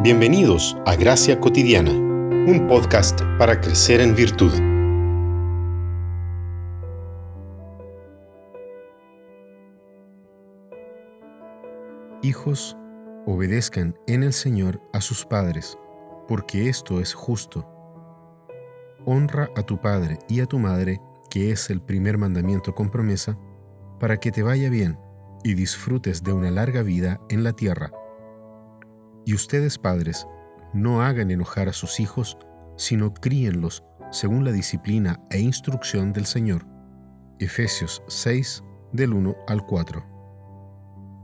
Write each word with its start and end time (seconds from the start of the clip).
Bienvenidos 0.00 0.76
a 0.86 0.94
Gracia 0.94 1.40
Cotidiana, 1.40 1.90
un 1.90 2.68
podcast 2.68 3.20
para 3.36 3.60
crecer 3.60 4.00
en 4.00 4.14
virtud. 4.14 4.52
Hijos, 12.22 12.76
obedezcan 13.26 13.98
en 14.06 14.22
el 14.22 14.32
Señor 14.32 14.80
a 14.92 15.00
sus 15.00 15.26
padres, 15.26 15.76
porque 16.28 16.68
esto 16.68 17.00
es 17.00 17.12
justo. 17.12 17.68
Honra 19.04 19.50
a 19.56 19.62
tu 19.62 19.80
padre 19.80 20.20
y 20.28 20.38
a 20.38 20.46
tu 20.46 20.60
madre, 20.60 21.00
que 21.28 21.50
es 21.50 21.70
el 21.70 21.80
primer 21.80 22.18
mandamiento 22.18 22.72
con 22.72 22.88
promesa, 22.88 23.36
para 23.98 24.20
que 24.20 24.30
te 24.30 24.44
vaya 24.44 24.70
bien 24.70 24.96
y 25.42 25.54
disfrutes 25.54 26.22
de 26.22 26.32
una 26.32 26.52
larga 26.52 26.82
vida 26.82 27.20
en 27.30 27.42
la 27.42 27.52
tierra. 27.52 27.90
Y 29.28 29.34
ustedes 29.34 29.76
padres, 29.76 30.26
no 30.72 31.02
hagan 31.02 31.30
enojar 31.30 31.68
a 31.68 31.74
sus 31.74 32.00
hijos, 32.00 32.38
sino 32.78 33.12
críenlos 33.12 33.84
según 34.10 34.42
la 34.42 34.52
disciplina 34.52 35.20
e 35.28 35.38
instrucción 35.38 36.14
del 36.14 36.24
Señor. 36.24 36.64
Efesios 37.38 38.02
6, 38.08 38.64
del 38.94 39.12
1 39.12 39.36
al 39.46 39.66
4. 39.66 40.02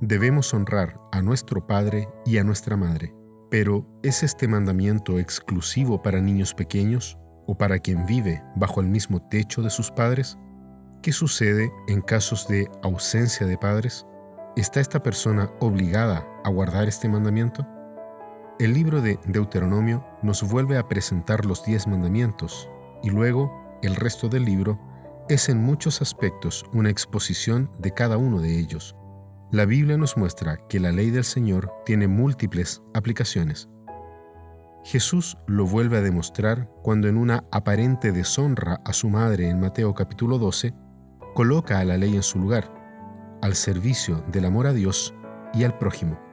Debemos 0.00 0.52
honrar 0.52 0.98
a 1.12 1.22
nuestro 1.22 1.64
Padre 1.64 2.08
y 2.26 2.38
a 2.38 2.42
nuestra 2.42 2.76
Madre, 2.76 3.14
pero 3.52 3.86
¿es 4.02 4.24
este 4.24 4.48
mandamiento 4.48 5.20
exclusivo 5.20 6.02
para 6.02 6.20
niños 6.20 6.54
pequeños 6.54 7.16
o 7.46 7.56
para 7.56 7.78
quien 7.78 8.04
vive 8.04 8.42
bajo 8.56 8.80
el 8.80 8.88
mismo 8.88 9.22
techo 9.28 9.62
de 9.62 9.70
sus 9.70 9.92
padres? 9.92 10.36
¿Qué 11.04 11.12
sucede 11.12 11.70
en 11.86 12.00
casos 12.00 12.48
de 12.48 12.68
ausencia 12.82 13.46
de 13.46 13.58
padres? 13.58 14.04
¿Está 14.56 14.80
esta 14.80 15.04
persona 15.04 15.52
obligada 15.60 16.26
a 16.42 16.50
guardar 16.50 16.88
este 16.88 17.08
mandamiento? 17.08 17.64
El 18.58 18.74
libro 18.74 19.00
de 19.00 19.18
Deuteronomio 19.24 20.04
nos 20.22 20.42
vuelve 20.42 20.76
a 20.76 20.86
presentar 20.86 21.46
los 21.46 21.64
diez 21.64 21.86
mandamientos 21.86 22.68
y 23.02 23.08
luego 23.08 23.50
el 23.82 23.96
resto 23.96 24.28
del 24.28 24.44
libro 24.44 24.78
es 25.28 25.48
en 25.48 25.58
muchos 25.58 26.02
aspectos 26.02 26.64
una 26.72 26.90
exposición 26.90 27.70
de 27.78 27.94
cada 27.94 28.18
uno 28.18 28.40
de 28.40 28.58
ellos. 28.58 28.94
La 29.50 29.64
Biblia 29.64 29.96
nos 29.96 30.18
muestra 30.18 30.58
que 30.68 30.80
la 30.80 30.92
ley 30.92 31.10
del 31.10 31.24
Señor 31.24 31.72
tiene 31.86 32.08
múltiples 32.08 32.82
aplicaciones. 32.92 33.70
Jesús 34.84 35.38
lo 35.46 35.66
vuelve 35.66 35.96
a 35.96 36.02
demostrar 36.02 36.68
cuando 36.82 37.08
en 37.08 37.16
una 37.16 37.44
aparente 37.50 38.12
deshonra 38.12 38.80
a 38.84 38.92
su 38.92 39.08
madre 39.08 39.48
en 39.48 39.60
Mateo 39.60 39.94
capítulo 39.94 40.38
12, 40.38 40.74
coloca 41.34 41.78
a 41.78 41.84
la 41.84 41.96
ley 41.96 42.14
en 42.16 42.22
su 42.22 42.38
lugar, 42.38 42.70
al 43.40 43.54
servicio 43.54 44.22
del 44.28 44.44
amor 44.44 44.66
a 44.66 44.72
Dios 44.72 45.14
y 45.54 45.64
al 45.64 45.78
prójimo. 45.78 46.31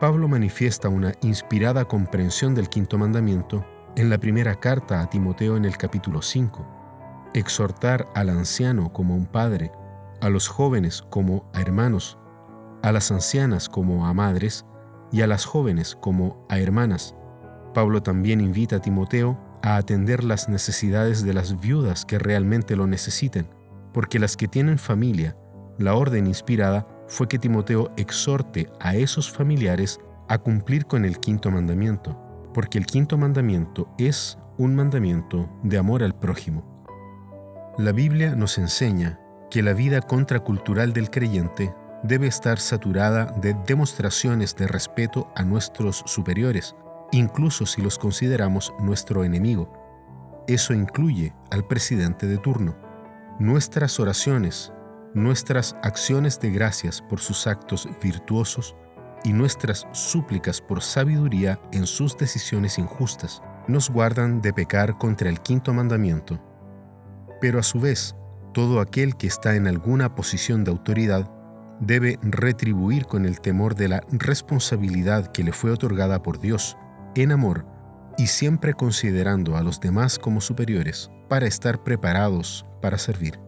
Pablo 0.00 0.28
manifiesta 0.28 0.90
una 0.90 1.14
inspirada 1.22 1.86
comprensión 1.86 2.54
del 2.54 2.68
quinto 2.68 2.98
mandamiento 2.98 3.64
en 3.96 4.10
la 4.10 4.18
primera 4.18 4.54
carta 4.56 5.00
a 5.00 5.08
Timoteo 5.08 5.56
en 5.56 5.64
el 5.64 5.78
capítulo 5.78 6.20
5. 6.20 7.30
Exhortar 7.32 8.06
al 8.14 8.28
anciano 8.28 8.92
como 8.92 9.16
un 9.16 9.24
padre, 9.24 9.72
a 10.20 10.28
los 10.28 10.48
jóvenes 10.48 11.02
como 11.08 11.50
a 11.54 11.62
hermanos, 11.62 12.18
a 12.82 12.92
las 12.92 13.10
ancianas 13.10 13.70
como 13.70 14.06
a 14.06 14.12
madres 14.12 14.66
y 15.12 15.22
a 15.22 15.26
las 15.26 15.46
jóvenes 15.46 15.96
como 15.98 16.44
a 16.50 16.58
hermanas. 16.58 17.14
Pablo 17.72 18.02
también 18.02 18.42
invita 18.42 18.76
a 18.76 18.80
Timoteo 18.80 19.38
a 19.62 19.76
atender 19.76 20.24
las 20.24 20.50
necesidades 20.50 21.24
de 21.24 21.32
las 21.32 21.58
viudas 21.58 22.04
que 22.04 22.18
realmente 22.18 22.76
lo 22.76 22.86
necesiten, 22.86 23.48
porque 23.94 24.18
las 24.18 24.36
que 24.36 24.46
tienen 24.46 24.78
familia, 24.78 25.38
la 25.78 25.94
orden 25.94 26.26
inspirada 26.26 26.86
fue 27.08 27.28
que 27.28 27.38
Timoteo 27.38 27.90
exhorte 27.96 28.70
a 28.80 28.96
esos 28.96 29.30
familiares 29.30 30.00
a 30.28 30.38
cumplir 30.38 30.86
con 30.86 31.04
el 31.04 31.18
quinto 31.18 31.50
mandamiento, 31.50 32.20
porque 32.52 32.78
el 32.78 32.86
quinto 32.86 33.16
mandamiento 33.18 33.88
es 33.98 34.38
un 34.58 34.74
mandamiento 34.74 35.48
de 35.62 35.78
amor 35.78 36.02
al 36.02 36.18
prójimo. 36.18 36.64
La 37.78 37.92
Biblia 37.92 38.34
nos 38.34 38.58
enseña 38.58 39.20
que 39.50 39.62
la 39.62 39.74
vida 39.74 40.00
contracultural 40.00 40.92
del 40.92 41.10
creyente 41.10 41.74
debe 42.02 42.26
estar 42.26 42.58
saturada 42.58 43.26
de 43.40 43.54
demostraciones 43.66 44.56
de 44.56 44.66
respeto 44.66 45.30
a 45.34 45.42
nuestros 45.42 46.02
superiores, 46.06 46.74
incluso 47.12 47.66
si 47.66 47.82
los 47.82 47.98
consideramos 47.98 48.72
nuestro 48.80 49.24
enemigo. 49.24 49.72
Eso 50.46 50.72
incluye 50.72 51.34
al 51.50 51.66
presidente 51.66 52.26
de 52.26 52.38
turno. 52.38 52.76
Nuestras 53.38 54.00
oraciones, 54.00 54.72
nuestras 55.16 55.74
acciones 55.82 56.38
de 56.40 56.50
gracias 56.50 57.00
por 57.00 57.20
sus 57.20 57.46
actos 57.46 57.88
virtuosos 58.02 58.76
y 59.24 59.32
nuestras 59.32 59.88
súplicas 59.92 60.60
por 60.60 60.82
sabiduría 60.82 61.58
en 61.72 61.86
sus 61.86 62.18
decisiones 62.18 62.78
injustas 62.78 63.42
nos 63.66 63.88
guardan 63.88 64.42
de 64.42 64.52
pecar 64.52 64.98
contra 64.98 65.30
el 65.30 65.40
quinto 65.40 65.72
mandamiento. 65.72 66.38
Pero 67.40 67.58
a 67.58 67.62
su 67.62 67.80
vez, 67.80 68.14
todo 68.52 68.78
aquel 68.78 69.16
que 69.16 69.26
está 69.26 69.56
en 69.56 69.66
alguna 69.66 70.14
posición 70.14 70.64
de 70.64 70.70
autoridad 70.70 71.30
debe 71.80 72.18
retribuir 72.20 73.06
con 73.06 73.24
el 73.24 73.40
temor 73.40 73.74
de 73.74 73.88
la 73.88 74.02
responsabilidad 74.10 75.28
que 75.28 75.42
le 75.42 75.52
fue 75.52 75.70
otorgada 75.70 76.22
por 76.22 76.40
Dios, 76.40 76.76
en 77.14 77.32
amor, 77.32 77.64
y 78.18 78.26
siempre 78.26 78.74
considerando 78.74 79.56
a 79.56 79.62
los 79.62 79.80
demás 79.80 80.18
como 80.18 80.42
superiores, 80.42 81.10
para 81.30 81.46
estar 81.46 81.82
preparados 81.82 82.66
para 82.82 82.98
servir. 82.98 83.40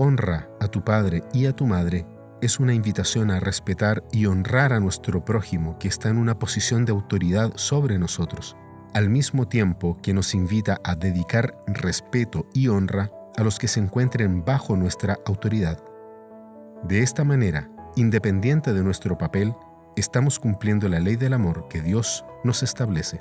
Honra 0.00 0.48
tu 0.68 0.82
padre 0.82 1.22
y 1.32 1.46
a 1.46 1.52
tu 1.52 1.66
madre 1.66 2.06
es 2.40 2.60
una 2.60 2.72
invitación 2.72 3.30
a 3.30 3.40
respetar 3.40 4.04
y 4.12 4.26
honrar 4.26 4.72
a 4.72 4.80
nuestro 4.80 5.24
prójimo 5.24 5.78
que 5.78 5.88
está 5.88 6.08
en 6.08 6.18
una 6.18 6.38
posición 6.38 6.84
de 6.84 6.92
autoridad 6.92 7.52
sobre 7.56 7.98
nosotros, 7.98 8.56
al 8.94 9.10
mismo 9.10 9.48
tiempo 9.48 9.98
que 10.02 10.14
nos 10.14 10.34
invita 10.34 10.80
a 10.84 10.94
dedicar 10.94 11.58
respeto 11.66 12.46
y 12.54 12.68
honra 12.68 13.10
a 13.36 13.42
los 13.42 13.58
que 13.58 13.68
se 13.68 13.80
encuentren 13.80 14.44
bajo 14.44 14.76
nuestra 14.76 15.18
autoridad. 15.26 15.82
De 16.84 17.02
esta 17.02 17.24
manera, 17.24 17.68
independiente 17.96 18.72
de 18.72 18.84
nuestro 18.84 19.18
papel, 19.18 19.54
estamos 19.96 20.38
cumpliendo 20.38 20.88
la 20.88 21.00
ley 21.00 21.16
del 21.16 21.34
amor 21.34 21.66
que 21.68 21.80
Dios 21.80 22.24
nos 22.44 22.62
establece. 22.62 23.20